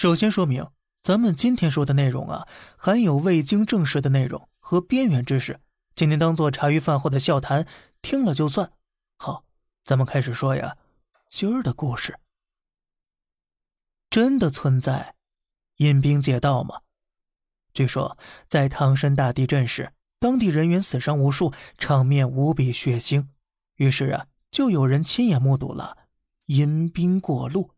[0.00, 0.66] 首先说明，
[1.02, 5.60] 咱们今天说的内容啊，含有未经证实的内容和边缘知识，
[5.94, 7.68] 今天当做茶余饭后的笑谈，
[8.00, 8.72] 听了就算。
[9.18, 9.44] 好，
[9.84, 10.78] 咱们开始说呀，
[11.28, 12.18] 今儿的故事。
[14.08, 15.16] 真的存在
[15.76, 16.80] 阴兵借道吗？
[17.74, 18.16] 据说
[18.48, 23.26] 在唐山大地震时，当地人员死伤无数，场面无比血腥。
[23.76, 25.98] 于是啊，就有人亲眼目睹了
[26.46, 27.72] 阴兵过路。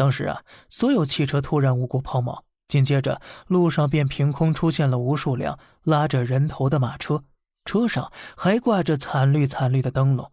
[0.00, 7.22] 当时啊，所有汽车突然无故抛锚，紧接着路上便凭空出现了无数辆拉着人头的马车，
[7.66, 10.32] 车上还挂着惨绿惨绿的灯笼。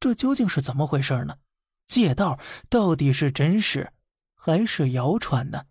[0.00, 1.36] 这究竟是怎么回事呢？
[1.86, 3.92] 借道到底是真实
[4.34, 5.66] 还是谣传呢？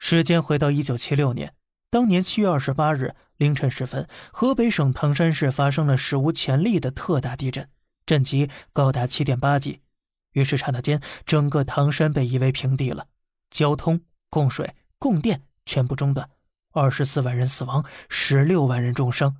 [0.00, 1.54] 时间回到一九七六年，
[1.88, 7.68] 当年七月二十八日凌晨时分，河北省唐山市发生了史无前例的特大地震，
[8.04, 9.82] 震级高达七点八级。
[10.32, 13.06] 于是刹那间，整个唐山被夷为平地了，
[13.50, 16.28] 交通、供水、供电全部中断，
[16.72, 19.36] 二十四万人死亡，十六万人重伤，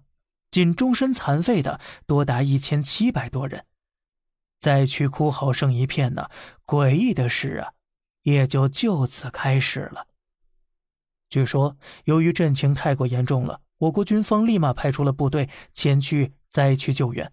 [0.50, 3.64] 仅终身残废的多达一千七百多人，
[4.60, 6.28] 灾区哭嚎声一片呢。
[6.66, 7.72] 诡异的事啊，
[8.22, 10.06] 也就就此开始了。
[11.28, 17.32] 据说，由于震情太过严重了，我国军方立马派出了部队前去灾区救援，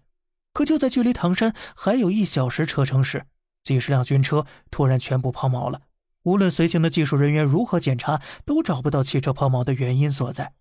[0.54, 3.26] 可就在距离唐山还有一小时车程时，
[3.70, 5.82] 几十辆军车突然全部抛锚了，
[6.24, 10.54] 无论随行的技术人员如何检查，都找不到汽车抛锚的原因所在。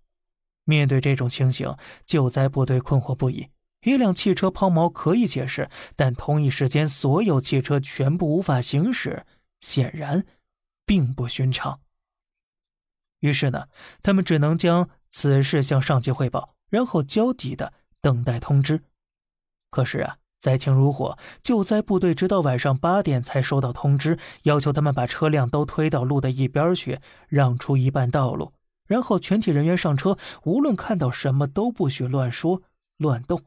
[0.64, 3.50] 面对这种情形，救灾部队困惑不已。
[3.82, 9.26] 一辆汽车抛锚可以解释，但同一时间所有汽车全部无法行驶，
[9.60, 10.24] 显然
[10.86, 11.82] 并不寻常。
[13.22, 13.70] 于是呢，
[14.04, 18.84] 他们只能将此事向上级汇报，然后焦急的等待通知。
[19.72, 20.19] 可是啊。
[20.40, 28.54] 灾情如火，救灾部队直到晚上八点才收到通知，要求他们把车辆都推到路的一边去，让出一半道路，
[28.88, 32.64] 然后全体人员上车，无论看到什么都不许乱说、
[32.97, 33.44] 乱动。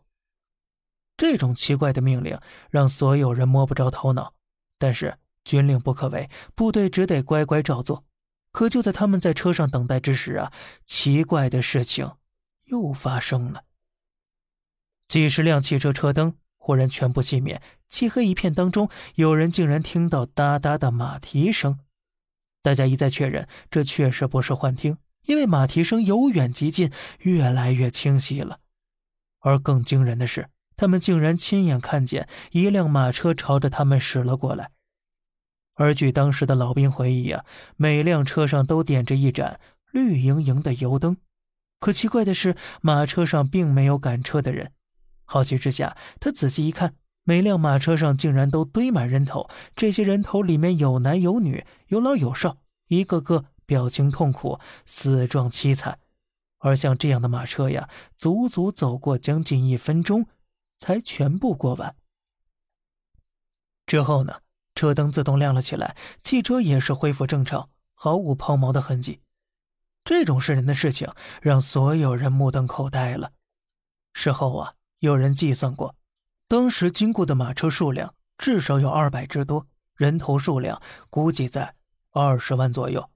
[1.16, 2.39] 这种奇怪的命令
[2.71, 4.34] 让所有人摸不着头脑，
[4.78, 8.05] 但是军令不可违，部队只得乖乖照做。
[8.50, 10.53] 可就在他们在车上等待之时啊，
[10.84, 12.12] 奇怪的事情
[12.66, 13.65] 又发生了，
[15.09, 16.34] 几十辆汽车车灯。
[16.65, 21.81] 忽然全部熄灭，漆黑一片当中，有人竟然听到哒哒的马蹄声。
[22.62, 24.97] 大家一再确认，这确实不是幻听，
[25.27, 28.61] 因为马蹄声由远及近，越来越清晰了。
[29.41, 34.71] 而更惊人的是，他们竟然亲眼看见一辆马车朝着他们驶了过来。
[35.75, 39.59] 而据当时的老兵回忆啊，每辆车上都点着一盏
[39.91, 41.17] 绿莹莹的油灯。
[41.81, 44.71] 可奇怪的是，马车上并没有赶车的人。
[45.32, 46.94] 好奇之下，他仔细一看，
[47.25, 49.48] 每辆马车上竟然都堆满人头。
[49.75, 55.98] 这些人头里面有男有女，有老有少，一个个表情痛苦，死状凄惨。
[56.59, 60.26] 而像这样的马车呀，足足走过将近一分钟，
[60.78, 61.97] 才全部过完。
[63.87, 64.42] 之后呢，
[64.75, 69.22] 车灯自动亮了起来，汽车也是恢复正常，毫无抛锚的痕迹。
[70.04, 71.10] 这种瘆人的事情
[71.41, 73.32] 让所有人目瞪口呆了。
[74.12, 74.75] 事后啊。
[75.03, 75.97] 有人计算过，
[76.47, 80.81] 当时经过的马车数量至少有二百之多，人头数量
[81.11, 81.75] 估计在
[82.13, 83.11] 二十万左右，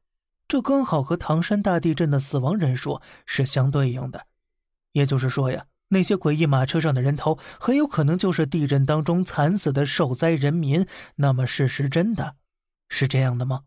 [0.49, 4.27] 这刚好和唐山大地震的死亡人数是相对应的。
[4.95, 10.85] 也就是说呀，那些诡异马车上的人头很有可能就是地震当中惨死的受灾人民。
[11.15, 12.35] 那么，事实真的
[12.89, 13.63] 是这样的吗？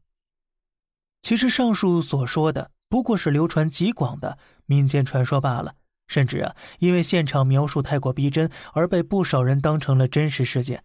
[1.21, 5.75] 其实，上述所说的不过是流传极广的民间传说罢了。
[6.09, 10.83] 甚至啊，因为现场描述太过逼真，而被不少人当成了真实事件。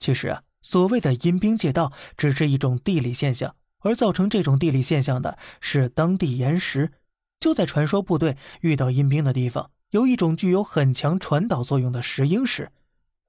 [0.00, 6.90] 其实啊，所谓的阴兵借道只是一种地理现象，而造成这种地理现象的是当地岩石。
[7.38, 12.72] 就在传说部队遇到阴兵的地方，有一种具有很强传导作用的石英石。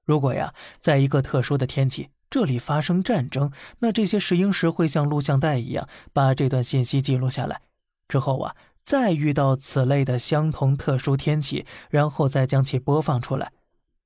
[0.06, 7.60] 如果呀，在一个特殊的天气，这里发生战争，那这些石英石会像录像带一样，把这段信息记录下来。
[8.08, 8.56] 之后啊。
[8.84, 13.50] 再遇到此类的相同特殊天气，然后再将其播放出来，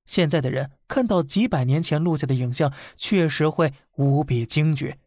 [0.07, 4.99] 现在的人看到几百年前录下的影像，确实会无比惊觉。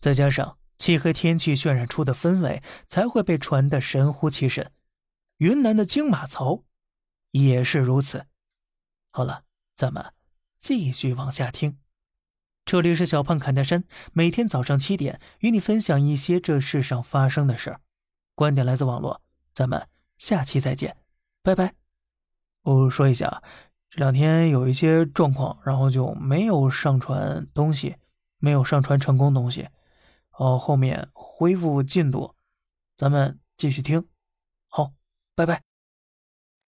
[0.00, 4.72] 再加上漆黑天气渲染出的氛围，才会被传得神乎其神。
[5.38, 6.64] 云南的金马槽
[7.30, 8.26] 也是如此。
[9.12, 9.44] 好了，
[9.76, 10.12] 咱们
[10.58, 11.78] 继续往下听。
[12.64, 17.80] 这里是小胖侃大山，每天早上七点与你分享一些这世上发生的事儿。
[18.34, 19.20] 观点来自网络，
[19.52, 19.86] 咱们
[20.18, 20.96] 下期再见，
[21.42, 21.74] 拜拜。
[22.62, 23.42] 我说一下，
[23.90, 27.96] 这两天有一些状况，然后就没有上传东西，
[28.38, 29.68] 没有上传成功东西。
[30.32, 32.34] 哦，后面恢复进度，
[32.96, 34.08] 咱们继续听。
[34.68, 34.92] 好，
[35.36, 35.73] 拜拜。